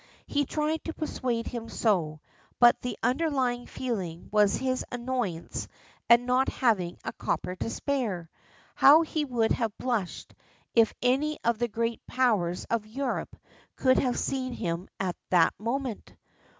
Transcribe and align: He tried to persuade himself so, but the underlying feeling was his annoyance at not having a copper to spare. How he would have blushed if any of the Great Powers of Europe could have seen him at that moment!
He 0.25 0.45
tried 0.47 0.83
to 0.85 0.95
persuade 0.95 1.45
himself 1.45 2.17
so, 2.17 2.21
but 2.59 2.81
the 2.81 2.97
underlying 3.03 3.67
feeling 3.67 4.29
was 4.31 4.55
his 4.55 4.83
annoyance 4.91 5.67
at 6.09 6.19
not 6.19 6.49
having 6.49 6.97
a 7.03 7.13
copper 7.13 7.55
to 7.57 7.69
spare. 7.69 8.27
How 8.73 9.03
he 9.03 9.23
would 9.25 9.51
have 9.51 9.77
blushed 9.77 10.33
if 10.73 10.91
any 11.03 11.37
of 11.43 11.59
the 11.59 11.67
Great 11.67 12.03
Powers 12.07 12.65
of 12.65 12.87
Europe 12.87 13.35
could 13.75 13.99
have 13.99 14.17
seen 14.17 14.53
him 14.53 14.89
at 14.99 15.15
that 15.29 15.53
moment! 15.59 16.15